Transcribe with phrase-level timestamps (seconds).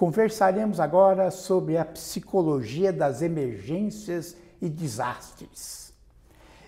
[0.00, 5.92] Conversaremos agora sobre a psicologia das emergências e desastres.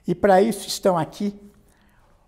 [0.07, 1.41] E para isso estão aqui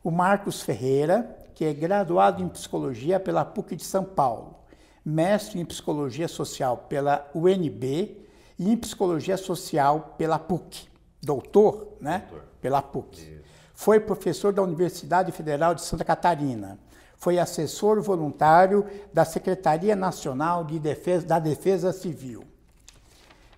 [0.03, 4.57] o Marcos Ferreira, que é graduado em psicologia pela PUC de São Paulo,
[5.05, 8.27] mestre em psicologia social pela UNB
[8.59, 10.89] e em psicologia social pela PUC,
[11.23, 12.25] doutor, né?
[12.31, 12.49] Doutor.
[12.63, 13.21] Pela PUC.
[13.21, 13.43] Isso.
[13.75, 16.79] Foi professor da Universidade Federal de Santa Catarina
[17.25, 22.45] foi assessor voluntário da Secretaria Nacional de Defesa, da Defesa Civil.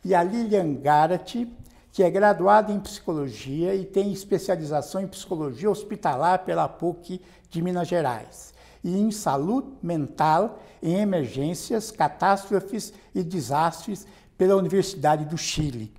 [0.04, 1.52] E a Lilian Garrett,
[1.90, 7.88] que é graduada em psicologia e tem especialização em psicologia hospitalar pela PUC de Minas
[7.88, 8.54] Gerais
[8.84, 14.06] e em saúde mental em emergências, catástrofes e desastres
[14.38, 15.92] pela Universidade do Chile.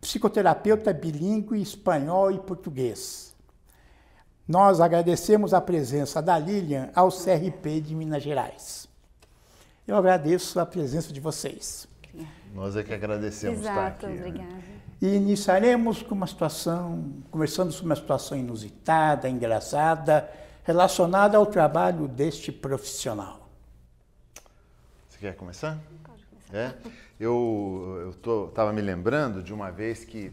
[0.00, 3.31] Psicoterapeuta bilíngue espanhol e português
[4.52, 8.86] nós agradecemos a presença da Lilian ao CRP de Minas Gerais.
[9.88, 11.88] Eu agradeço a presença de vocês.
[12.52, 14.06] Nós é que agradecemos Exato, estar aqui.
[14.06, 14.26] Né?
[14.26, 14.52] obrigada.
[14.52, 14.62] Né?
[15.00, 20.30] E iniciaremos com uma situação, conversando sobre uma situação inusitada, engraçada,
[20.64, 23.48] relacionada ao trabalho deste profissional.
[25.08, 25.78] Você quer começar?
[26.04, 26.54] Pode começar.
[26.54, 26.74] É?
[27.18, 28.14] Eu
[28.50, 30.30] estava me lembrando de uma vez que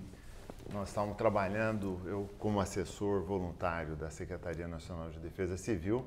[0.73, 6.05] nós estávamos trabalhando, eu como assessor voluntário da Secretaria Nacional de Defesa Civil,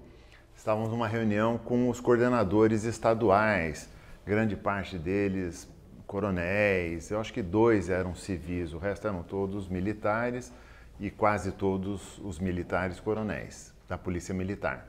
[0.55, 3.89] estávamos numa reunião com os coordenadores estaduais,
[4.25, 5.69] grande parte deles
[6.07, 10.53] coronéis, eu acho que dois eram civis, o resto eram todos militares
[11.01, 14.87] e quase todos os militares coronéis da Polícia Militar.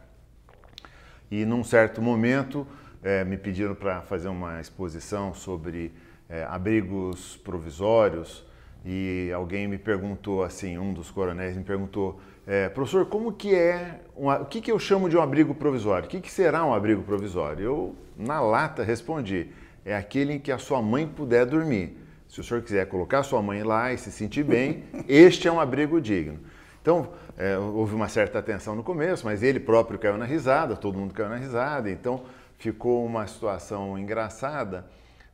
[1.32, 2.68] E num certo momento
[3.02, 5.92] é, me pediram para fazer uma exposição sobre
[6.30, 8.46] é, abrigos provisórios
[8.86, 14.02] e alguém me perguntou assim, um dos coronéis me perguntou, é, professor, como que é,
[14.16, 16.06] o que, que eu chamo de um abrigo provisório?
[16.06, 17.64] O que, que será um abrigo provisório?
[17.64, 19.48] Eu, na lata, respondi,
[19.86, 21.98] é aquele em que a sua mãe puder dormir.
[22.28, 25.60] Se o senhor quiser colocar sua mãe lá e se sentir bem, este é um
[25.60, 26.40] abrigo digno.
[26.82, 30.98] Então, é, houve uma certa atenção no começo, mas ele próprio caiu na risada, todo
[30.98, 32.24] mundo caiu na risada, então
[32.58, 34.86] ficou uma situação engraçada.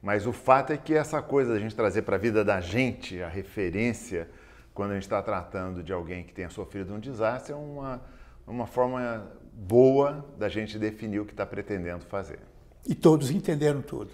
[0.02, 3.22] Mas o fato é que essa coisa da gente trazer para a vida da gente
[3.22, 4.30] a referência,
[4.74, 8.02] quando a gente está tratando de alguém que tenha sofrido um desastre, é uma,
[8.48, 12.40] uma forma boa da gente definir o que está pretendendo fazer.
[12.88, 14.12] E todos entenderam tudo.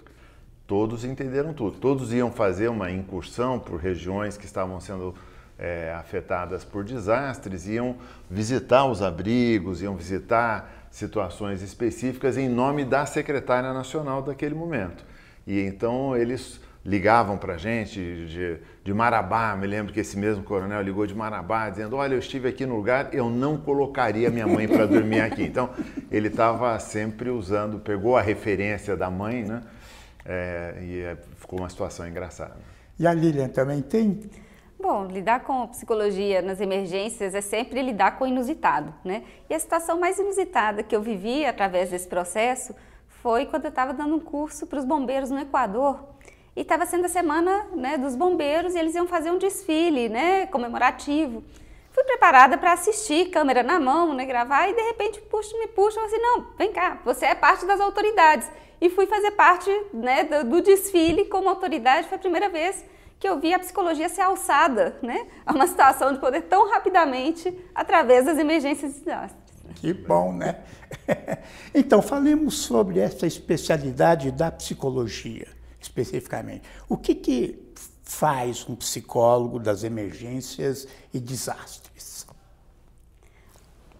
[0.66, 1.78] Todos entenderam tudo.
[1.78, 5.14] Todos iam fazer uma incursão por regiões que estavam sendo
[5.58, 7.96] é, afetadas por desastres, iam
[8.28, 15.04] visitar os abrigos, iam visitar situações específicas em nome da secretária nacional daquele momento.
[15.46, 20.44] E então eles ligavam para a gente de, de, Marabá, me lembro que esse mesmo
[20.44, 24.46] coronel ligou de Marabá, dizendo, olha, eu estive aqui no lugar, eu não colocaria minha
[24.46, 25.42] mãe para dormir aqui.
[25.56, 25.70] Então,
[26.10, 29.62] ele estava sempre usando, pegou a referência da mãe, né?
[30.24, 32.56] É, e é, ficou uma situação engraçada.
[32.98, 34.20] E a Lilian também tem?
[34.78, 39.22] Bom, lidar com psicologia nas emergências é sempre lidar com o inusitado, né?
[39.48, 42.74] E a situação mais inusitada que eu vivi através desse processo
[43.26, 45.98] foi quando eu estava dando um curso para os bombeiros no Equador.
[46.54, 50.46] E estava sendo a semana né, dos bombeiros e eles iam fazer um desfile né,
[50.46, 51.42] comemorativo.
[51.90, 56.04] Fui preparada para assistir, câmera na mão, né, gravar, e de repente puxam, me puxam
[56.04, 58.48] assim, não, vem cá, você é parte das autoridades.
[58.80, 62.84] E fui fazer parte né, do, do desfile como autoridade, foi a primeira vez
[63.18, 67.52] que eu vi a psicologia ser alçada né, a uma situação de poder tão rapidamente
[67.74, 69.45] através das emergências de desastre.
[69.76, 70.60] Que bom, né?
[71.74, 75.46] então, falemos sobre essa especialidade da psicologia,
[75.80, 76.62] especificamente.
[76.88, 77.72] O que, que
[78.02, 82.26] faz um psicólogo das emergências e desastres?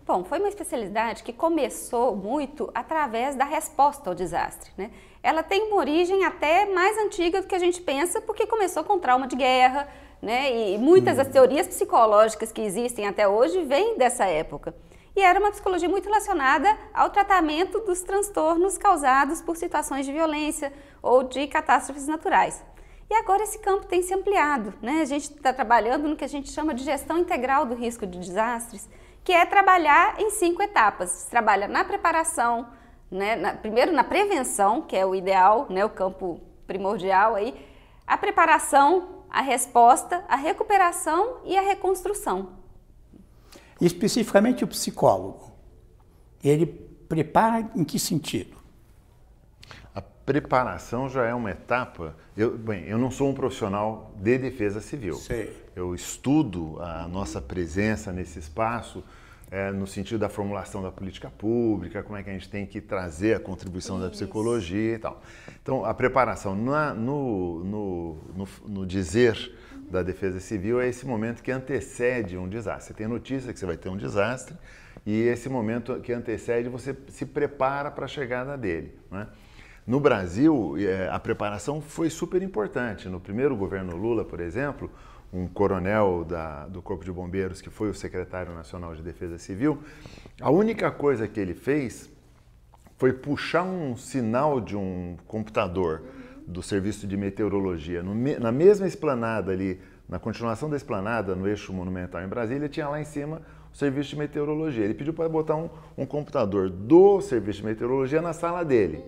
[0.06, 4.70] Bom, foi uma especialidade que começou muito através da resposta ao desastre.
[4.78, 4.92] Né?
[5.20, 9.00] Ela tem uma origem até mais antiga do que a gente pensa, porque começou com
[9.00, 9.88] trauma de guerra,
[10.22, 10.72] né?
[10.72, 11.16] e muitas hum.
[11.16, 14.72] das teorias psicológicas que existem até hoje vêm dessa época
[15.16, 20.70] e era uma psicologia muito relacionada ao tratamento dos transtornos causados por situações de violência
[21.02, 22.62] ou de catástrofes naturais.
[23.08, 25.00] E agora esse campo tem se ampliado, né?
[25.00, 28.18] A gente está trabalhando no que a gente chama de gestão integral do risco de
[28.18, 28.88] desastres,
[29.24, 31.10] que é trabalhar em cinco etapas.
[31.10, 32.68] Se trabalha na preparação,
[33.10, 33.36] né?
[33.36, 35.84] Na, primeiro na prevenção, que é o ideal, né?
[35.84, 37.54] O campo primordial aí,
[38.06, 42.65] a preparação, a resposta, a recuperação e a reconstrução.
[43.80, 45.52] Especificamente o psicólogo.
[46.42, 48.56] Ele prepara em que sentido?
[49.94, 52.16] A preparação já é uma etapa.
[52.36, 55.14] Eu, bem, eu não sou um profissional de defesa civil.
[55.14, 55.66] Sei.
[55.74, 59.02] Eu estudo a nossa presença nesse espaço
[59.50, 62.80] é, no sentido da formulação da política pública, como é que a gente tem que
[62.80, 64.04] trazer a contribuição Isso.
[64.04, 65.22] da psicologia e tal.
[65.62, 69.52] Então, a preparação na, no, no, no, no, dizer
[69.90, 72.88] da defesa civil é esse momento que antecede um desastre.
[72.88, 74.56] Você tem notícia que você vai ter um desastre
[75.04, 78.98] e esse momento que antecede você se prepara para a chegada dele.
[79.10, 79.26] Né?
[79.86, 83.08] No Brasil, é, a preparação foi super importante.
[83.08, 84.90] No primeiro governo Lula, por exemplo,
[85.32, 89.80] um coronel da, do Corpo de Bombeiros, que foi o secretário nacional de Defesa Civil,
[90.40, 92.10] a única coisa que ele fez
[92.98, 96.02] foi puxar um sinal de um computador
[96.46, 98.02] do Serviço de Meteorologia.
[98.02, 102.88] No, na mesma esplanada ali, na continuação da esplanada, no eixo monumental em Brasília, tinha
[102.88, 104.84] lá em cima o Serviço de Meteorologia.
[104.84, 109.02] Ele pediu para botar um, um, computador do Serviço de Meteorologia na sala dele.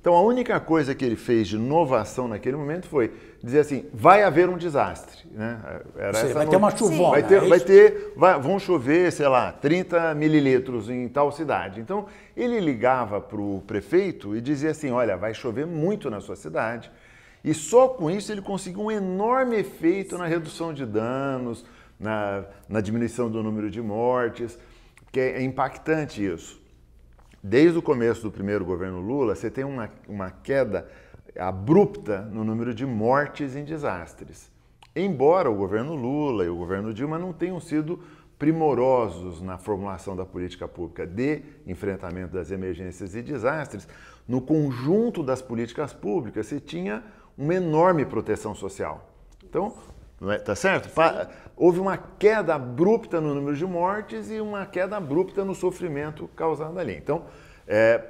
[0.00, 3.12] Então a única coisa que ele fez de inovação naquele momento foi
[3.42, 5.28] dizer assim, vai haver um desastre.
[5.30, 5.60] Né?
[5.94, 7.10] Era Sim, vai ter uma chuvona.
[7.10, 11.80] Vai ter, é vai ter vai, vão chover, sei lá, 30 mililitros em tal cidade.
[11.80, 16.34] Então ele ligava para o prefeito e dizia assim, olha, vai chover muito na sua
[16.34, 16.90] cidade.
[17.44, 21.62] E só com isso ele conseguiu um enorme efeito na redução de danos,
[21.98, 24.58] na, na diminuição do número de mortes,
[25.12, 26.60] que é impactante isso
[27.42, 30.88] desde o começo do primeiro governo Lula, você tem uma, uma queda
[31.38, 34.50] abrupta no número de mortes em desastres.
[34.94, 38.00] Embora o governo Lula e o governo Dilma não tenham sido
[38.38, 43.86] primorosos na formulação da política pública de enfrentamento das emergências e desastres,
[44.26, 47.04] no conjunto das políticas públicas se tinha
[47.36, 49.10] uma enorme proteção social.
[49.44, 49.74] Então,
[50.28, 50.88] é, tá certo?
[50.88, 51.30] Sim.
[51.56, 56.78] Houve uma queda abrupta no número de mortes e uma queda abrupta no sofrimento causado
[56.78, 56.96] ali.
[56.96, 57.26] Então,
[57.66, 58.02] é,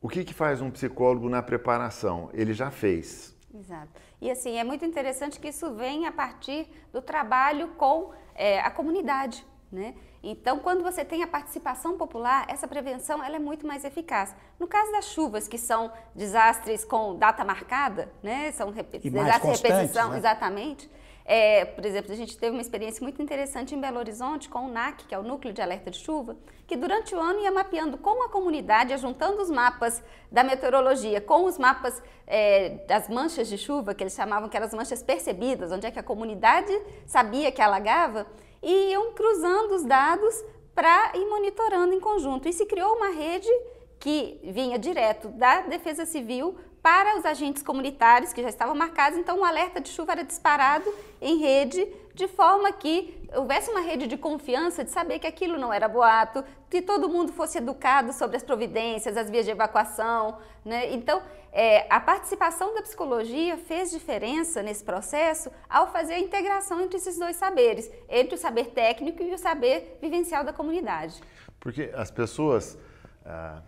[0.00, 2.30] o que, que faz um psicólogo na preparação?
[2.32, 3.34] Ele já fez.
[3.54, 3.88] Exato.
[4.20, 8.70] E assim, é muito interessante que isso vem a partir do trabalho com é, a
[8.70, 9.94] comunidade, né?
[10.28, 14.34] Então, quando você tem a participação popular, essa prevenção ela é muito mais eficaz.
[14.58, 18.50] No caso das chuvas, que são desastres com data marcada, né?
[18.50, 18.98] São rep...
[18.98, 20.18] desastres de repetição, né?
[20.18, 20.90] exatamente.
[21.24, 24.68] É, por exemplo, a gente teve uma experiência muito interessante em Belo Horizonte com o
[24.68, 26.36] NAC, que é o Núcleo de Alerta de Chuva,
[26.66, 31.44] que durante o ano ia mapeando com a comunidade, juntando os mapas da meteorologia com
[31.44, 35.70] os mapas é, das manchas de chuva, que eles chamavam que eram as manchas percebidas,
[35.70, 36.72] onde é que a comunidade
[37.06, 38.26] sabia que alagava,
[38.66, 42.48] e iam cruzando os dados para ir monitorando em conjunto.
[42.48, 43.48] E se criou uma rede
[44.00, 49.38] que vinha direto da Defesa Civil para os agentes comunitários que já estavam marcados, então
[49.38, 51.86] o alerta de chuva era disparado em rede,
[52.16, 56.42] de forma que houvesse uma rede de confiança de saber que aquilo não era boato,
[56.70, 60.38] que todo mundo fosse educado sobre as providências, as vias de evacuação.
[60.64, 60.94] Né?
[60.94, 61.22] Então,
[61.52, 67.18] é, a participação da psicologia fez diferença nesse processo ao fazer a integração entre esses
[67.18, 71.20] dois saberes, entre o saber técnico e o saber vivencial da comunidade.
[71.60, 72.78] Porque as pessoas.
[73.26, 73.60] Ah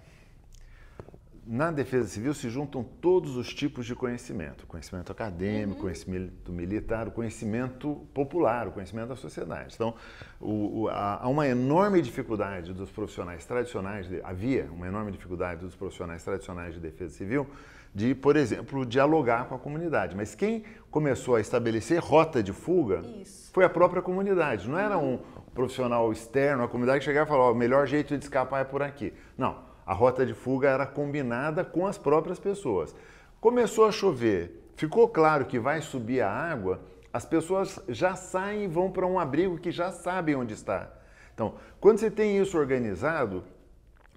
[1.50, 5.84] na defesa civil se juntam todos os tipos de conhecimento: conhecimento acadêmico, uhum.
[5.84, 9.74] conhecimento militar, o conhecimento popular, o conhecimento da sociedade.
[9.74, 9.94] Então,
[10.38, 15.74] o, o, há uma enorme dificuldade dos profissionais tradicionais, de, havia uma enorme dificuldade dos
[15.74, 17.46] profissionais tradicionais de defesa civil
[17.94, 20.14] de, por exemplo, dialogar com a comunidade.
[20.14, 23.50] Mas quem começou a estabelecer rota de fuga Isso.
[23.54, 24.68] foi a própria comunidade.
[24.68, 25.18] Não era um
[25.54, 28.82] profissional externo, a comunidade que chegava e falava: o melhor jeito de escapar é por
[28.82, 29.14] aqui.
[29.38, 32.94] Não a rota de fuga era combinada com as próprias pessoas.
[33.40, 38.68] Começou a chover, ficou claro que vai subir a água, as pessoas já saem e
[38.68, 40.92] vão para um abrigo que já sabem onde está.
[41.32, 43.44] Então, quando você tem isso organizado,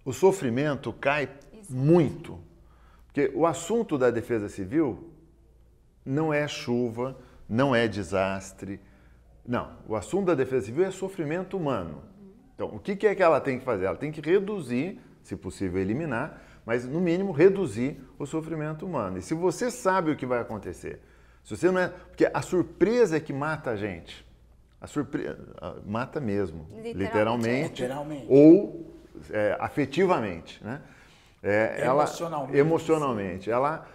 [0.04, 1.30] o sofrimento cai
[1.70, 2.38] muito.
[3.06, 5.10] Porque o assunto da defesa civil
[6.06, 7.18] não é chuva,
[7.48, 8.82] não é desastre.
[9.48, 12.04] Não, o assunto da defesa civil é sofrimento humano.
[12.56, 13.86] Então, o que é que ela tem que fazer?
[13.86, 19.18] Ela tem que reduzir se possível eliminar, mas no mínimo reduzir o sofrimento humano.
[19.18, 21.02] E se você sabe o que vai acontecer,
[21.44, 24.26] se você não é, porque a surpresa é que mata a gente.
[24.80, 25.38] A surpresa
[25.86, 29.00] mata mesmo, literalmente, literalmente ou
[29.30, 30.82] é, afetivamente, né?
[31.44, 32.52] É, emocionalmente.
[32.52, 33.52] Ela, emocionalmente.
[33.52, 33.88] Ela,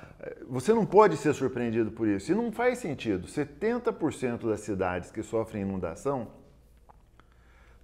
[0.48, 2.32] você não pode ser surpreendido por isso.
[2.32, 3.26] E não faz sentido.
[3.26, 6.28] 70% das cidades que sofrem inundação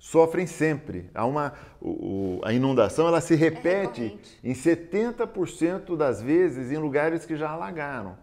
[0.02, 1.08] sofrem sempre.
[1.14, 7.24] Há uma, o, a inundação ela se repete é em 70% das vezes em lugares
[7.24, 8.18] que já alagaram.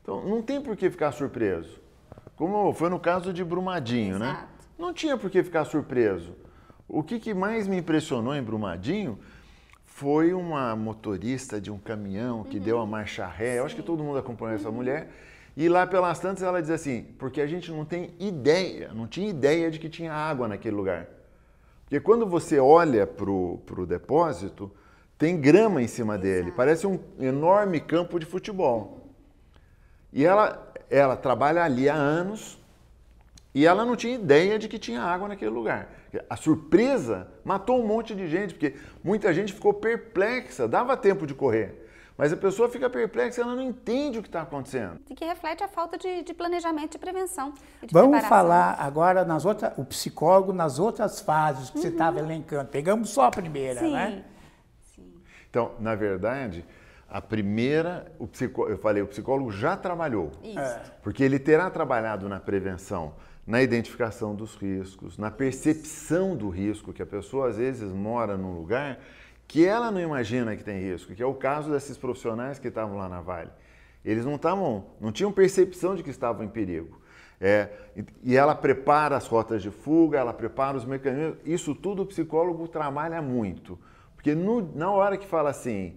[0.00, 1.80] Então não tem por que ficar surpreso.
[2.36, 4.28] Como foi no caso de Brumadinho, né?
[4.28, 4.42] Exato.
[4.42, 4.48] né?
[4.78, 6.36] Não tinha por que ficar surpreso.
[6.88, 9.18] O que, que mais me impressionou em Brumadinho
[9.84, 12.62] foi uma motorista de um caminhão que uhum.
[12.62, 13.54] deu a marcha ré.
[13.54, 13.58] Sim.
[13.58, 14.76] Eu acho que todo mundo acompanhou essa uhum.
[14.76, 15.10] mulher.
[15.56, 19.28] E lá pelas tantas ela diz assim, porque a gente não tem ideia, não tinha
[19.28, 21.15] ideia de que tinha água naquele lugar.
[21.86, 24.70] Porque quando você olha para o depósito,
[25.16, 29.06] tem grama em cima dele, parece um enorme campo de futebol.
[30.12, 32.58] E ela, ela trabalha ali há anos
[33.54, 35.88] e ela não tinha ideia de que tinha água naquele lugar.
[36.28, 41.34] A surpresa matou um monte de gente, porque muita gente ficou perplexa, dava tempo de
[41.34, 41.85] correr.
[42.16, 44.98] Mas a pessoa fica perplexa, ela não entende o que está acontecendo.
[45.10, 47.52] E que reflete a falta de, de planejamento de prevenção.
[47.82, 51.82] De Vamos falar agora nas outras, o psicólogo nas outras fases que uhum.
[51.82, 52.70] você estava elencando.
[52.70, 53.92] Pegamos só a primeira, Sim.
[53.92, 54.24] né?
[54.94, 55.12] Sim.
[55.50, 56.64] Então, na verdade,
[57.08, 60.32] a primeira, o psicó, eu falei, o psicólogo já trabalhou.
[60.42, 60.58] Isso.
[60.58, 60.82] É.
[61.02, 63.14] Porque ele terá trabalhado na prevenção,
[63.46, 68.52] na identificação dos riscos, na percepção do risco, que a pessoa às vezes mora num
[68.52, 68.98] lugar
[69.48, 72.96] que ela não imagina que tem risco, que é o caso desses profissionais que estavam
[72.96, 73.50] lá na Vale.
[74.04, 77.00] Eles não estavam, não tinham percepção de que estavam em perigo.
[77.40, 77.68] É,
[78.22, 81.38] e ela prepara as rotas de fuga, ela prepara os mecanismos.
[81.44, 83.78] Isso tudo o psicólogo trabalha muito.
[84.14, 85.96] Porque no, na hora que fala assim,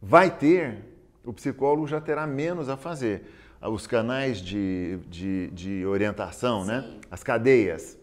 [0.00, 0.84] vai ter,
[1.24, 3.34] o psicólogo já terá menos a fazer.
[3.60, 6.82] Os canais de, de, de orientação, né?
[6.82, 6.88] Sim.
[6.88, 7.00] né?
[7.10, 7.98] as cadeias.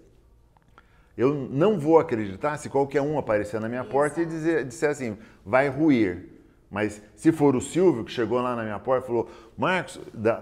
[1.17, 5.17] Eu não vou acreditar se qualquer um aparecer na minha porta e dizer, disser assim,
[5.45, 6.29] vai ruir.
[6.69, 9.99] Mas se for o Silvio que chegou lá na minha porta e falou, Marcos,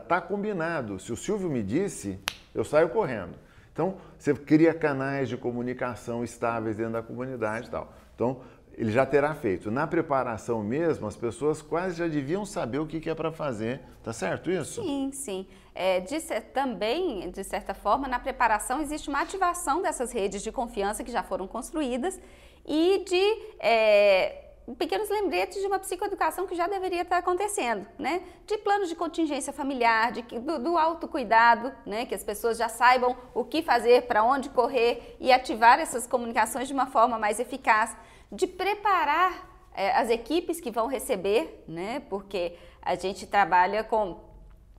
[0.08, 1.00] tá combinado.
[1.00, 2.20] Se o Silvio me disse,
[2.56, 3.34] eu saio correndo.
[3.72, 7.94] Então, você cria canais de comunicação estáveis dentro da comunidade e tal.
[8.15, 8.42] Então,
[8.75, 9.70] ele já terá feito.
[9.70, 13.82] Na preparação mesmo, as pessoas quase já deviam saber o que é para fazer.
[14.03, 14.82] Tá certo isso?
[14.82, 15.48] Sim, sim.
[15.75, 16.20] É, de,
[16.53, 21.24] também, de certa forma, na preparação existe uma ativação dessas redes de confiança que já
[21.24, 22.20] foram construídas
[22.65, 24.44] e de é,
[24.77, 28.22] pequenos lembretes de uma psicoeducação que já deveria estar acontecendo, né?
[28.46, 32.06] De planos de contingência familiar, de, do, do autocuidado, né?
[32.06, 36.68] Que as pessoas já saibam o que fazer, para onde correr e ativar essas comunicações
[36.68, 37.96] de uma forma mais eficaz,
[38.34, 42.02] de preparar é, as equipes que vão receber, né?
[42.10, 44.20] Porque a gente trabalha com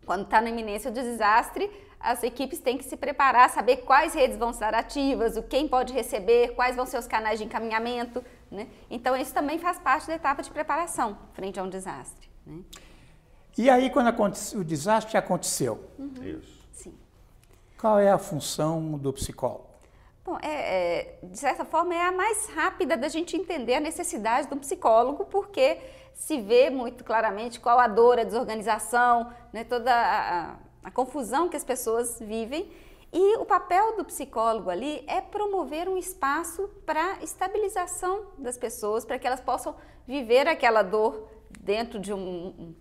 [0.05, 4.37] quando está na iminência do desastre, as equipes têm que se preparar, saber quais redes
[4.37, 8.23] vão estar ativas, o quem pode receber, quais vão ser os canais de encaminhamento.
[8.51, 8.69] Né?
[8.91, 12.29] Então, isso também faz parte da etapa de preparação frente a um desastre.
[12.47, 12.61] Né?
[13.57, 14.15] E aí, quando
[14.57, 15.89] o desastre aconteceu?
[15.99, 16.13] Uhum.
[16.23, 16.69] Isso.
[16.73, 16.95] Sim.
[17.79, 19.74] Qual é a função do psicólogo?
[20.25, 24.49] Bom, é, é, de certa forma, é a mais rápida da gente entender a necessidade
[24.49, 25.79] de um psicólogo, porque
[26.15, 31.59] se vê muito claramente qual a dor, a desorganização, né, toda a, a confusão que
[31.59, 32.73] as pessoas vivem.
[33.13, 39.19] E o papel do psicólogo ali é promover um espaço para estabilização das pessoas, para
[39.19, 39.77] que elas possam
[40.07, 41.29] viver aquela dor
[41.61, 42.75] dentro de um,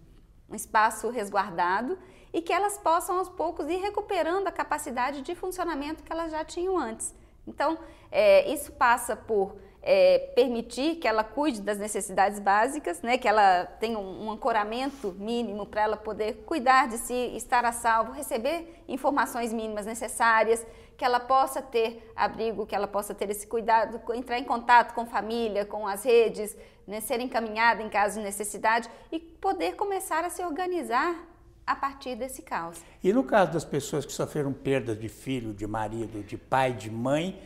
[0.49, 1.99] um, espaço resguardado
[2.31, 6.45] e que elas possam aos poucos ir recuperando a capacidade de funcionamento que elas já
[6.45, 7.13] tinham antes.
[7.47, 7.77] Então,
[8.11, 13.65] é, isso passa por é, permitir que ela cuide das necessidades básicas, né, que ela
[13.79, 18.81] tenha um, um ancoramento mínimo para ela poder cuidar de si, estar a salvo, receber
[18.87, 24.39] informações mínimas necessárias, que ela possa ter abrigo, que ela possa ter esse cuidado, entrar
[24.39, 26.55] em contato com família, com as redes,
[26.87, 31.32] né, ser encaminhada em caso de necessidade e poder começar a se organizar
[31.65, 32.81] a partir desse caos.
[33.03, 36.91] E no caso das pessoas que sofreram perdas de filho, de marido, de pai, de
[36.91, 37.41] mãe,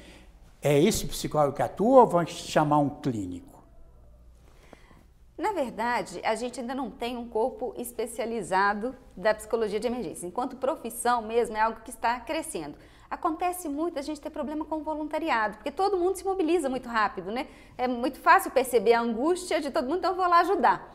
[0.62, 3.58] é esse psicólogo que atua ou vão chamar um clínico?
[5.38, 10.26] Na verdade, a gente ainda não tem um corpo especializado da psicologia de emergência.
[10.26, 12.76] Enquanto profissão mesmo, é algo que está crescendo.
[13.10, 16.90] Acontece muito a gente ter problema com o voluntariado, porque todo mundo se mobiliza muito
[16.90, 17.48] rápido, né?
[17.78, 20.94] É muito fácil perceber a angústia de todo mundo, então eu vou lá ajudar.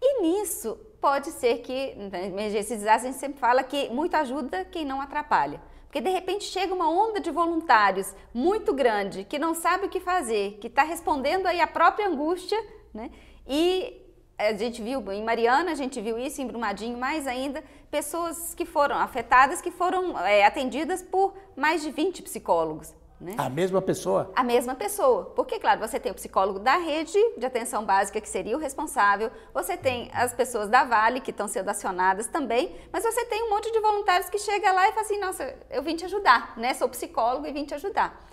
[0.00, 4.14] E nisso, pode ser que, na emergência e desastre, a gente sempre fala que muito
[4.14, 5.60] ajuda quem não atrapalha.
[5.86, 10.00] Porque de repente chega uma onda de voluntários muito grande que não sabe o que
[10.00, 12.58] fazer, que está respondendo aí a própria angústia,
[12.92, 13.10] né?
[13.46, 14.02] E
[14.36, 18.66] a gente viu em Mariana, a gente viu isso em Brumadinho mais ainda, pessoas que
[18.66, 22.94] foram afetadas, que foram é, atendidas por mais de 20 psicólogos.
[23.20, 23.34] Né?
[23.36, 24.30] A mesma pessoa?
[24.36, 25.32] A mesma pessoa.
[25.34, 29.30] Porque, claro, você tem o psicólogo da rede de atenção básica, que seria o responsável,
[29.52, 33.50] você tem as pessoas da Vale, que estão sendo acionadas também, mas você tem um
[33.50, 36.74] monte de voluntários que chega lá e fala assim: nossa, eu vim te ajudar, né?
[36.74, 38.28] Sou psicólogo e vim te ajudar.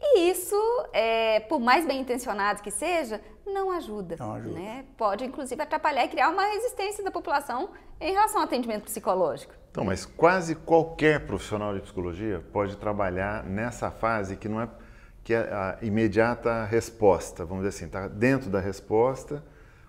[0.00, 0.56] E isso,
[0.92, 4.16] é, por mais bem intencionado que seja, não ajuda.
[4.18, 4.58] Não ajuda.
[4.58, 4.84] Né?
[4.96, 7.70] Pode, inclusive, atrapalhar e criar uma resistência da população
[8.00, 9.54] em relação ao atendimento psicológico.
[9.72, 14.68] Então, mas quase qualquer profissional de psicologia pode trabalhar nessa fase que não é
[15.24, 19.42] que é a imediata resposta, vamos dizer assim, está dentro da resposta,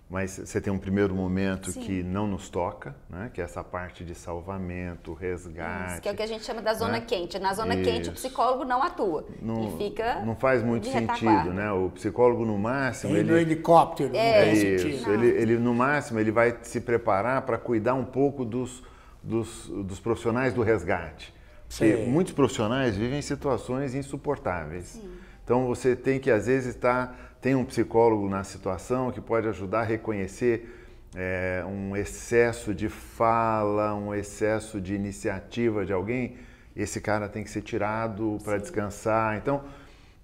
[0.09, 1.81] mas você tem um primeiro momento Sim.
[1.81, 3.31] que não nos toca, né?
[3.33, 5.93] que é essa parte de salvamento, resgate.
[5.93, 7.01] Isso, que é o que a gente chama da zona né?
[7.01, 7.39] quente.
[7.39, 7.83] Na zona Isso.
[7.83, 9.25] quente o psicólogo não atua.
[9.41, 11.71] Não, e fica não faz muito sentido, né?
[11.71, 13.11] O psicólogo no máximo.
[13.13, 15.09] Ele, ele no helicóptero, é, é isso.
[15.09, 18.83] Ele, ele, no máximo ele vai se preparar para cuidar um pouco dos,
[19.23, 21.33] dos, dos profissionais do resgate.
[21.67, 24.85] Porque muitos profissionais vivem situações insuportáveis.
[24.85, 25.09] Sim.
[25.43, 29.47] Então você tem que às vezes estar tá tem um psicólogo na situação que pode
[29.49, 30.79] ajudar a reconhecer
[31.13, 36.37] é, um excesso de fala, um excesso de iniciativa de alguém.
[36.73, 39.37] Esse cara tem que ser tirado para descansar.
[39.37, 39.61] Então,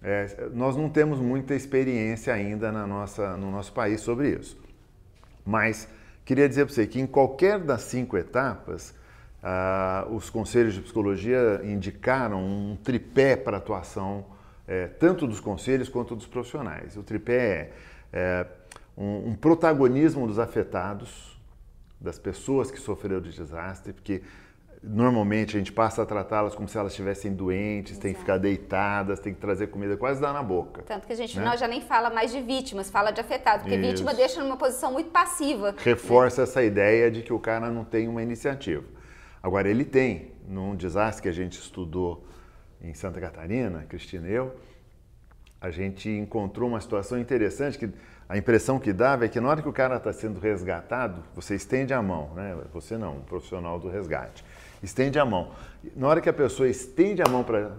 [0.01, 4.58] é, nós não temos muita experiência ainda na nossa, no nosso país sobre isso.
[5.46, 5.89] Mas
[6.29, 8.93] queria dizer para você que em qualquer das cinco etapas,
[9.41, 14.27] ah, os conselhos de psicologia indicaram um tripé para atuação
[14.67, 16.95] é, tanto dos conselhos quanto dos profissionais.
[16.95, 17.71] O tripé é,
[18.13, 18.48] é
[18.95, 21.36] um, um, protagonismo dos afetados,
[22.00, 24.21] das pessoas que sofreram de desastre, porque
[24.81, 28.01] normalmente a gente passa a tratá-las como se elas estivessem doentes, Exato.
[28.01, 30.81] tem que ficar deitadas, tem que trazer comida, quase dar na boca.
[30.83, 31.45] Tanto que a gente né?
[31.45, 33.89] não, já nem fala mais de vítimas, fala de afetado, porque Isso.
[33.89, 35.75] vítima deixa numa posição muito passiva.
[35.77, 36.48] Reforça né?
[36.48, 38.83] essa ideia de que o cara não tem uma iniciativa.
[39.43, 42.25] Agora, ele tem, num desastre que a gente estudou
[42.81, 44.55] em Santa Catarina, Cristina e eu,
[45.62, 47.89] a gente encontrou uma situação interessante que
[48.29, 51.55] a impressão que dava é que na hora que o cara está sendo resgatado, você
[51.55, 52.55] estende a mão, né?
[52.71, 54.45] Você não, um profissional do resgate.
[54.81, 55.51] Estende a mão.
[55.95, 57.71] Na hora que a pessoa estende a mão para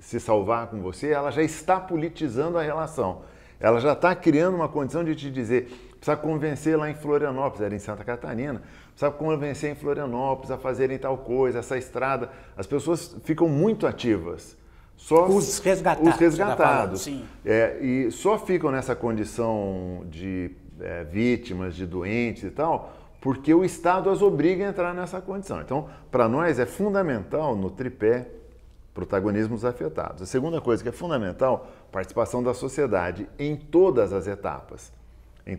[0.00, 3.22] se salvar com você, ela já está politizando a relação.
[3.60, 5.64] Ela já está criando uma condição de te dizer,
[5.96, 10.96] precisa convencer lá em Florianópolis, era em Santa Catarina, precisa convencer em Florianópolis a fazerem
[10.98, 12.30] tal coisa, essa estrada.
[12.56, 14.56] As pessoas ficam muito ativas.
[14.96, 16.08] Só os resgatados.
[16.08, 17.04] Os tá resgatados.
[17.04, 17.12] Tá
[17.44, 20.50] é, e só ficam nessa condição de
[20.80, 25.60] é, vítimas, de doentes e tal, porque o Estado as obriga a entrar nessa condição.
[25.60, 28.28] Então, para nós é fundamental no tripé
[28.94, 30.22] protagonismo dos afetados.
[30.22, 34.92] A segunda coisa que é fundamental, participação da sociedade em todas as etapas.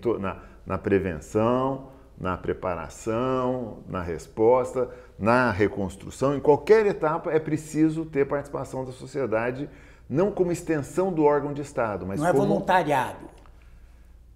[0.02, 1.88] To na, na prevenção,
[2.20, 9.70] na preparação, na resposta, na reconstrução, em qualquer etapa é preciso ter participação da sociedade,
[10.10, 12.46] não como extensão do órgão de Estado, mas não é como...
[12.46, 13.39] voluntariado.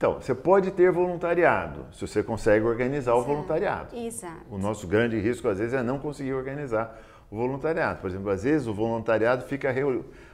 [0.04, 3.20] Então, você pode ter voluntariado, se você consegue organizar Exato.
[3.20, 3.96] o voluntariado.
[3.96, 4.36] Exato.
[4.52, 7.00] O nosso grande risco, às vezes, é não conseguir organizar
[7.32, 8.02] o voluntariado.
[8.02, 9.74] Por exemplo, às vezes o voluntariado fica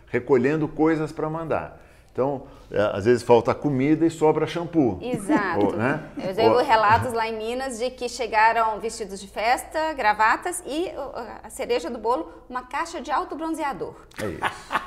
[0.07, 1.79] recolhendo coisas para mandar.
[2.11, 4.97] Então, é, às vezes falta comida e sobra shampoo.
[5.03, 5.61] Exato.
[5.67, 6.03] Ou, né?
[6.17, 10.91] Eu já ouvi relatos lá em Minas de que chegaram vestidos de festa, gravatas e
[11.43, 13.93] a cereja do bolo, uma caixa de autobronzeador.
[14.19, 14.81] É isso.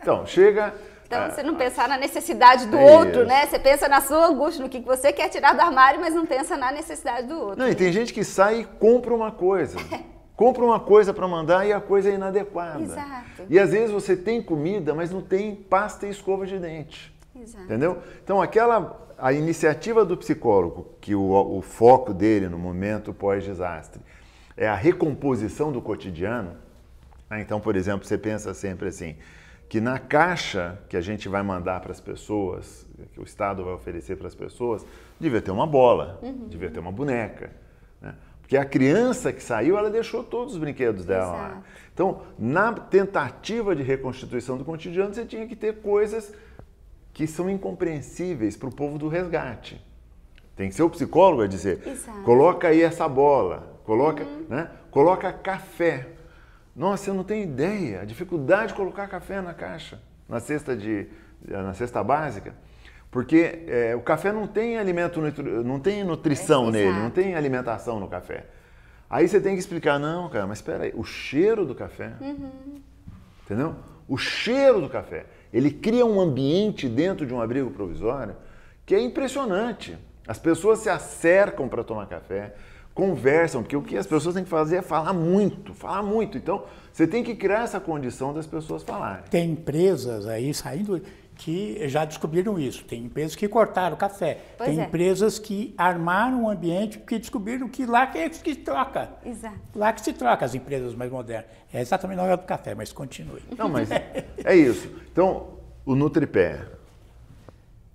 [0.00, 0.72] Então, chega...
[1.08, 3.46] Então, é, você não pensar na necessidade do é outro, né?
[3.46, 6.54] Você pensa na sua angústia, no que você quer tirar do armário, mas não pensa
[6.54, 7.58] na necessidade do outro.
[7.58, 9.78] Não, e tem gente que sai e compra uma coisa.
[10.36, 12.82] compra uma coisa para mandar e a coisa é inadequada.
[12.82, 13.42] Exato.
[13.48, 17.12] E às vezes você tem comida, mas não tem pasta e escova de dente.
[17.34, 17.64] Exato.
[17.64, 18.02] Entendeu?
[18.22, 24.00] Então aquela a iniciativa do psicólogo, que o, o foco dele no momento pós-desastre
[24.56, 26.56] é a recomposição do cotidiano.
[27.28, 29.16] Ah, então, por exemplo, você pensa sempre assim,
[29.68, 33.74] que na caixa que a gente vai mandar para as pessoas, que o Estado vai
[33.74, 34.84] oferecer para as pessoas,
[35.20, 36.48] devia ter uma bola, uhum.
[36.48, 37.50] devia ter uma boneca.
[38.00, 38.14] Né?
[38.40, 41.54] Porque a criança que saiu, ela deixou todos os brinquedos dela Exato.
[41.54, 41.62] lá.
[41.92, 46.32] Então, na tentativa de reconstituição do cotidiano, você tinha que ter coisas
[47.12, 49.84] que são incompreensíveis para o povo do resgate.
[50.56, 52.22] Tem que ser o psicólogo a dizer, Exato.
[52.22, 54.46] coloca aí essa bola, coloca, uhum.
[54.48, 54.70] né?
[54.90, 56.08] coloca café.
[56.78, 61.08] Nossa, eu não tenho ideia, a dificuldade de colocar café na caixa, na cesta, de,
[61.44, 62.54] na cesta básica.
[63.10, 65.20] Porque é, o café não tem alimento,
[65.64, 68.46] não tem nutrição é, nele, não tem alimentação no café.
[69.10, 72.80] Aí você tem que explicar, não, cara, mas espera aí, o cheiro do café, uhum.
[73.44, 73.74] entendeu?
[74.06, 78.36] O cheiro do café, ele cria um ambiente dentro de um abrigo provisório
[78.86, 79.98] que é impressionante.
[80.28, 82.54] As pessoas se acercam para tomar café,
[82.98, 86.36] conversam, porque o que as pessoas têm que fazer é falar muito, falar muito.
[86.36, 89.22] Então, você tem que criar essa condição das pessoas falarem.
[89.30, 91.00] Tem empresas aí saindo
[91.36, 92.82] que já descobriram isso.
[92.82, 94.40] Tem empresas que cortaram o café.
[94.56, 94.84] Pois Tem é.
[94.84, 99.10] empresas que armaram o ambiente porque descobriram que lá que é que se troca.
[99.24, 99.60] Exato.
[99.76, 101.46] Lá que se troca as empresas mais modernas.
[101.72, 103.44] É exatamente na hora do café, mas continue.
[103.56, 103.88] Não, mas
[104.44, 104.90] é isso.
[105.12, 105.50] Então,
[105.86, 106.66] o Nutripé,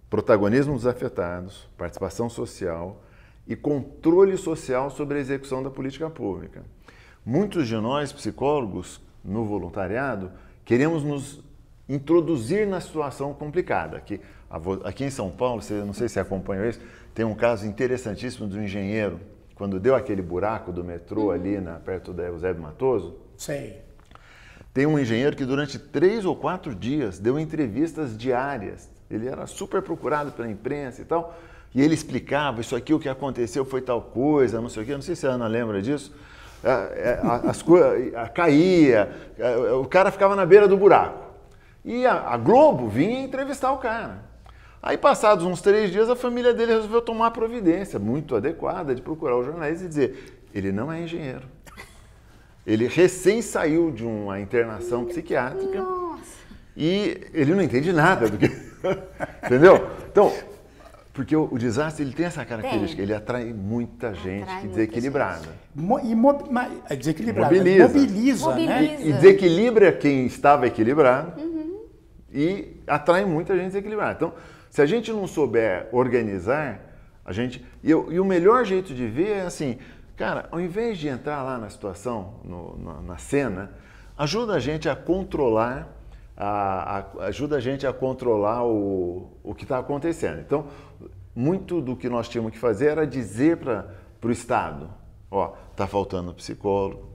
[0.10, 3.04] protagonismo dos afetados, participação social
[3.48, 6.64] e controle social sobre a execução da política pública.
[7.26, 10.32] Muitos de nós, psicólogos, no voluntariado,
[10.66, 11.42] queremos nos
[11.88, 13.98] introduzir na situação complicada.
[13.98, 14.20] Aqui,
[14.84, 16.80] aqui em São Paulo, você, não sei se acompanhou isso,
[17.14, 19.20] tem um caso interessantíssimo do engenheiro,
[19.56, 23.16] quando deu aquele buraco do metrô ali na, perto da Eusébio Matoso.
[23.38, 23.82] Sei.
[24.74, 28.90] Tem um engenheiro que durante três ou quatro dias deu entrevistas diárias.
[29.10, 31.38] Ele era super procurado pela imprensa e tal.
[31.76, 34.94] E ele explicava, isso aqui, o que aconteceu foi tal coisa, não sei o quê.
[34.94, 36.14] Não sei se a Ana lembra disso.
[36.64, 41.34] É, é, as coisas caía, é, o cara ficava na beira do buraco.
[41.84, 44.24] E a, a Globo vinha entrevistar o cara.
[44.82, 49.36] Aí, passados uns três dias, a família dele resolveu tomar providência muito adequada de procurar
[49.38, 51.44] o jornalista e dizer: ele não é engenheiro.
[52.66, 56.22] Ele recém saiu de uma internação psiquiátrica Nossa.
[56.78, 58.46] e ele não entende nada do que.
[59.44, 59.90] Entendeu?
[60.10, 60.32] Então,
[61.14, 63.04] porque o, o, desastre ele tem essa característica, tem.
[63.04, 65.48] ele atrai muita gente atrai desequilibrada.
[65.76, 66.36] Mo, e mo,
[66.90, 67.54] é desequilibrada.
[67.54, 67.88] Mobiliza.
[67.88, 68.74] Mobiliza, Mobiliza.
[68.74, 68.98] Né?
[69.00, 71.82] E, e, desequilibra quem estava equilibrado uhum.
[72.34, 74.14] e atrai muita gente desequilibrada.
[74.14, 74.34] Então,
[74.72, 76.82] se a gente não souber organizar,
[77.24, 77.64] a gente.
[77.84, 79.78] E, e o melhor jeito de ver é assim,
[80.18, 83.72] cara, ao invés de entrar lá na situação, no, na, na cena,
[84.18, 85.94] ajuda a gente a controlar
[86.36, 90.40] a, a, ajuda a gente a controlar o, o que está acontecendo.
[90.40, 90.66] Então,
[91.36, 93.88] muito do que nós tínhamos que fazer era dizer para
[94.24, 94.90] o Estado,
[95.30, 97.10] ó, está faltando psicólogo,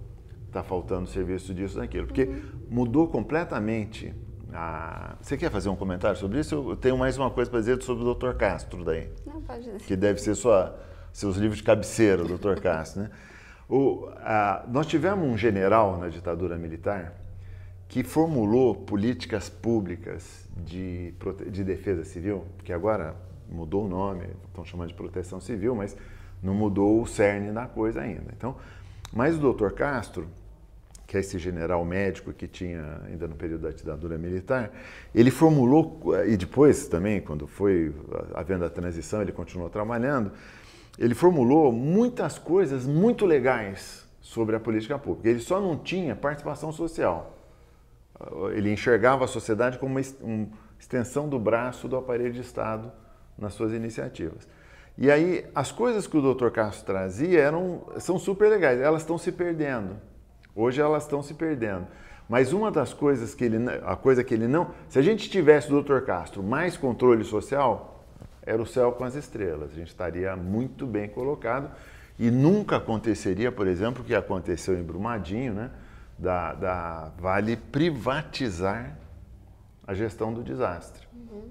[0.46, 2.42] está faltando serviço disso, daquilo, porque uhum.
[2.68, 4.14] mudou completamente.
[4.52, 5.16] A...
[5.20, 6.54] Você quer fazer um comentário sobre isso?
[6.70, 8.32] Eu tenho mais uma coisa para dizer sobre o Dr.
[8.34, 9.10] Castro daí.
[9.26, 9.78] Não, pode dizer.
[9.80, 10.78] Que deve ser sua,
[11.12, 12.60] seus livros de cabeceira, Dr.
[12.62, 13.10] Castro, né?
[13.68, 17.12] O, a, nós tivemos um general na ditadura militar
[17.86, 21.14] que formulou políticas públicas de,
[21.50, 23.14] de defesa civil, que agora
[23.48, 25.96] mudou o nome, estão chamando de proteção civil, mas
[26.42, 28.32] não mudou o cerne da coisa ainda.
[28.36, 28.56] Então,
[29.12, 30.26] mas o doutor Castro,
[31.06, 34.70] que é esse general médico que tinha ainda no período da ditadura militar,
[35.14, 37.94] ele formulou, e depois também, quando foi
[38.34, 40.32] havendo a transição, ele continuou trabalhando,
[40.98, 45.28] ele formulou muitas coisas muito legais sobre a política pública.
[45.28, 47.38] Ele só não tinha participação social
[48.52, 52.90] ele enxergava a sociedade como uma extensão do braço do aparelho de Estado
[53.38, 54.48] nas suas iniciativas.
[54.96, 56.50] E aí, as coisas que o Dr.
[56.50, 59.96] Castro trazia eram, são super legais, elas estão se perdendo.
[60.54, 61.86] Hoje elas estão se perdendo.
[62.28, 65.72] Mas uma das coisas que ele, a coisa que ele não, se a gente tivesse
[65.72, 66.00] o Dr.
[66.00, 68.04] Castro mais controle social,
[68.42, 69.70] era o céu com as estrelas.
[69.70, 71.70] A gente estaria muito bem colocado
[72.18, 75.70] e nunca aconteceria, por exemplo, o que aconteceu em Brumadinho, né?
[76.18, 78.98] da, da Vale privatizar
[79.86, 81.06] a gestão do desastre.
[81.14, 81.48] Uhum.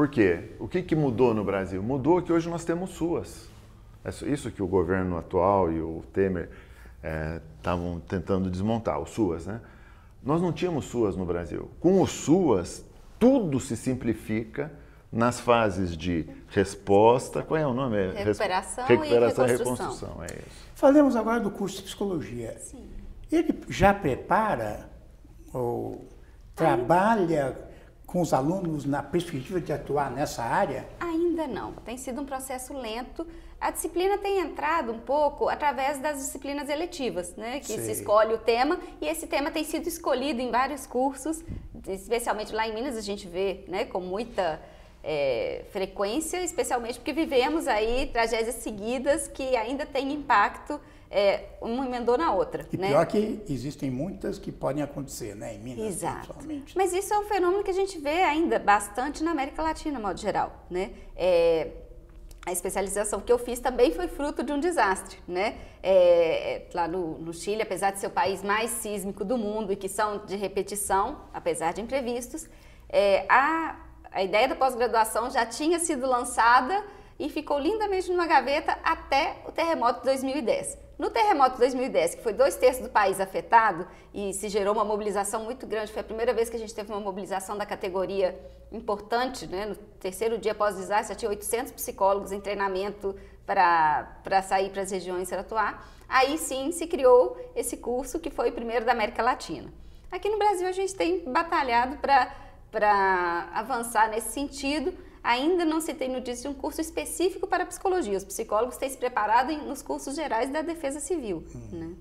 [0.00, 0.44] Por quê?
[0.58, 1.82] O que, que mudou no Brasil?
[1.82, 3.50] Mudou que hoje nós temos SUAS.
[4.02, 6.48] É isso que o governo atual e o Temer
[7.58, 9.60] estavam é, tentando desmontar, o SUAS, né?
[10.22, 11.70] Nós não tínhamos SUAS no Brasil.
[11.80, 12.82] Com o SUAS,
[13.18, 14.72] tudo se simplifica
[15.12, 18.10] nas fases de resposta, qual é o nome?
[18.12, 19.84] Recuperação, Recuperação e reconstrução.
[19.84, 20.66] E reconstrução, é isso.
[20.76, 22.56] Falemos agora do curso de psicologia.
[22.58, 22.88] Sim.
[23.30, 24.88] Ele já prepara
[25.52, 26.08] ou
[26.56, 27.68] trabalha
[28.10, 30.86] com os alunos na perspectiva de atuar nessa área?
[30.98, 31.72] Ainda não.
[31.72, 33.24] Tem sido um processo lento.
[33.60, 37.60] A disciplina tem entrado um pouco através das disciplinas eletivas, né?
[37.60, 37.84] Que Sim.
[37.84, 41.44] se escolhe o tema e esse tema tem sido escolhido em vários cursos,
[41.86, 43.84] especialmente lá em Minas a gente vê, né?
[43.84, 44.60] Com muita
[45.04, 52.16] é, frequência, especialmente porque vivemos aí tragédias seguidas que ainda têm impacto é, uma emendou
[52.16, 52.64] na outra.
[52.72, 52.88] E né?
[52.88, 56.18] pior que existem muitas que podem acontecer, né, em Minas Exato.
[56.18, 56.76] principalmente.
[56.76, 60.02] Mas isso é um fenômeno que a gente vê ainda bastante na América Latina, de
[60.02, 60.92] modo geral, né?
[61.16, 61.72] É,
[62.46, 65.58] a especialização que eu fiz também foi fruto de um desastre, né?
[65.82, 69.76] É, lá no, no, Chile, apesar de ser o país mais sísmico do mundo e
[69.76, 72.48] que são de repetição, apesar de imprevistos,
[72.88, 73.76] é, a,
[74.10, 76.82] a ideia da pós-graduação já tinha sido lançada
[77.18, 80.89] e ficou lindamente numa gaveta até o terremoto de 2010.
[81.00, 84.84] No terremoto de 2010, que foi dois terços do país afetado e se gerou uma
[84.84, 88.38] mobilização muito grande, foi a primeira vez que a gente teve uma mobilização da categoria
[88.70, 89.64] importante, né?
[89.64, 94.82] no terceiro dia após o desastre, já tinha 800 psicólogos em treinamento para sair para
[94.82, 95.88] as regiões para atuar.
[96.06, 99.72] Aí sim se criou esse curso que foi o primeiro da América Latina.
[100.12, 106.08] Aqui no Brasil a gente tem batalhado para avançar nesse sentido, ainda não se tem
[106.08, 108.16] notícia de um curso específico para psicologia.
[108.16, 111.44] Os psicólogos têm se preparado nos cursos gerais da defesa civil.
[111.54, 111.68] Hum.
[111.72, 111.94] Né?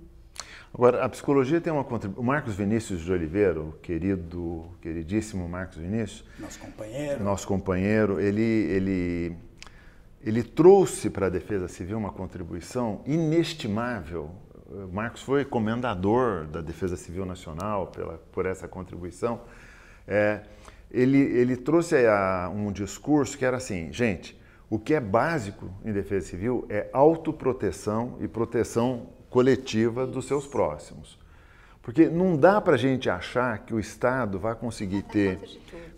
[0.74, 2.24] Agora, a psicologia tem uma contribuição.
[2.24, 6.24] O Marcos Vinícius de Oliveira, o querido, queridíssimo Marcos Vinícius.
[6.38, 7.24] Nosso companheiro.
[7.24, 9.36] Nosso companheiro, ele, ele,
[10.22, 14.30] ele trouxe para a defesa civil uma contribuição inestimável.
[14.92, 19.42] Marcos foi comendador da Defesa Civil Nacional pela, por essa contribuição.
[20.08, 20.42] É,
[20.92, 25.92] ele, ele trouxe a, um discurso que era assim, gente, o que é básico em
[25.92, 31.18] defesa civil é autoproteção e proteção coletiva dos seus próximos.
[31.82, 35.40] Porque não dá para a gente achar que o Estado vai conseguir ter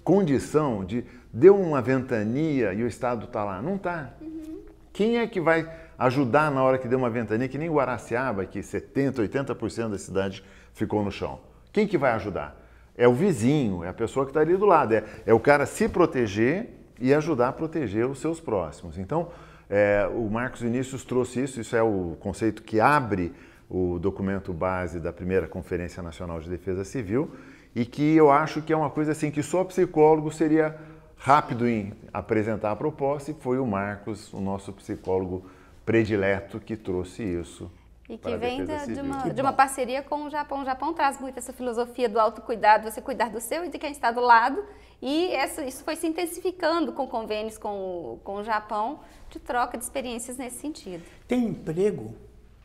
[0.04, 3.62] condição de deu uma ventania e o Estado está lá.
[3.62, 4.14] Não está.
[4.22, 4.62] Uhum.
[4.94, 8.60] Quem é que vai ajudar na hora que deu uma ventania, que nem Guaraciaba, que
[8.60, 11.40] 70%, 80% da cidade ficou no chão?
[11.72, 12.61] Quem que vai ajudar?
[12.98, 14.94] É o vizinho, é a pessoa que está ali do lado.
[14.94, 18.98] É, é o cara se proteger e ajudar a proteger os seus próximos.
[18.98, 19.30] Então,
[19.70, 23.34] é, o Marcos Vinícius trouxe isso, isso é o conceito que abre
[23.70, 27.32] o documento base da primeira Conferência Nacional de Defesa Civil
[27.74, 30.76] e que eu acho que é uma coisa assim que só psicólogo seria
[31.16, 35.46] rápido em apresentar a proposta e foi o Marcos, o nosso psicólogo
[35.86, 37.72] predileto, que trouxe isso.
[38.12, 40.62] E que vem da, de, uma, de uma parceria com o Japão.
[40.62, 43.90] O Japão traz muito essa filosofia do autocuidado, você cuidar do seu e de quem
[43.90, 44.62] está do lado.
[45.02, 49.86] E essa, isso foi se intensificando com convênios com, com o Japão de troca de
[49.86, 51.06] experiências nesse sentido.
[51.26, 52.14] Tem emprego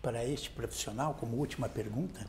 [0.03, 2.27] para este profissional, como última pergunta?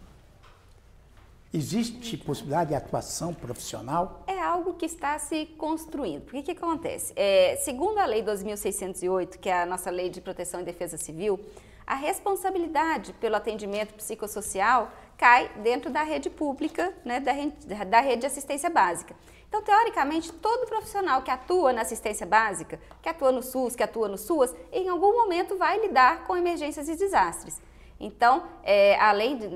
[1.51, 4.23] Existe possibilidade de atuação profissional?
[4.27, 6.21] É algo que está se construindo.
[6.21, 7.13] Porque o que, que acontece?
[7.15, 11.39] É, segundo a Lei 12.608, que é a nossa Lei de Proteção e Defesa Civil,
[11.87, 18.21] a responsabilidade pelo atendimento psicossocial cai dentro da rede pública, né, da, rede, da rede
[18.21, 19.15] de assistência básica.
[19.47, 24.09] Então, teoricamente, todo profissional que atua na assistência básica, que atua no SUS, que atua
[24.09, 27.61] no SUAS, em algum momento vai lidar com emergências e desastres.
[27.99, 29.47] Então, é, além de,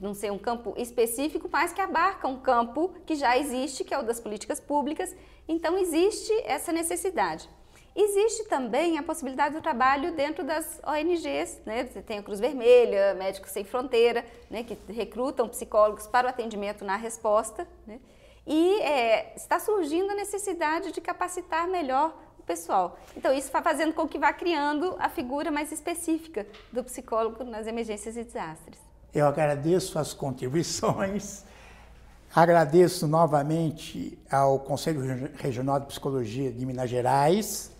[0.00, 3.98] não ser um campo específico, mas que abarca um campo que já existe, que é
[3.98, 5.14] o das políticas públicas,
[5.46, 7.48] então existe essa necessidade.
[7.94, 11.84] Existe também a possibilidade do trabalho dentro das ONGs, né?
[11.84, 14.64] Você tem a Cruz Vermelha, Médicos Sem Fronteira, né?
[14.64, 17.68] que recrutam psicólogos para o atendimento na resposta.
[17.86, 18.00] Né?
[18.46, 22.98] E é, está surgindo a necessidade de capacitar melhor o pessoal.
[23.14, 27.66] Então, isso está fazendo com que vá criando a figura mais específica do psicólogo nas
[27.66, 28.80] emergências e desastres.
[29.12, 31.44] Eu agradeço as contribuições,
[32.34, 37.70] agradeço novamente ao Conselho Regional de Psicologia de Minas Gerais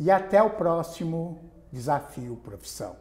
[0.00, 1.38] e até o próximo
[1.70, 2.96] desafio profissão.